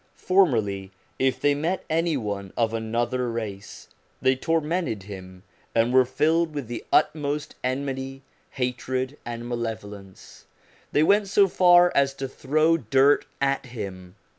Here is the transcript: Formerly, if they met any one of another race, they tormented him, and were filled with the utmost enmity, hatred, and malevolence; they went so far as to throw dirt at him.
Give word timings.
Formerly, 0.17 0.91
if 1.19 1.39
they 1.39 1.53
met 1.53 1.85
any 1.87 2.17
one 2.17 2.51
of 2.57 2.73
another 2.73 3.29
race, 3.29 3.87
they 4.19 4.35
tormented 4.35 5.03
him, 5.03 5.43
and 5.75 5.93
were 5.93 6.05
filled 6.05 6.55
with 6.55 6.65
the 6.67 6.83
utmost 6.91 7.53
enmity, 7.63 8.23
hatred, 8.49 9.19
and 9.27 9.47
malevolence; 9.47 10.45
they 10.91 11.03
went 11.03 11.27
so 11.27 11.47
far 11.47 11.91
as 11.93 12.15
to 12.15 12.27
throw 12.27 12.77
dirt 12.77 13.27
at 13.39 13.67
him. 13.67 14.15